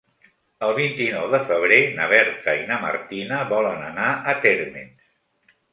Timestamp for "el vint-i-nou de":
0.67-1.41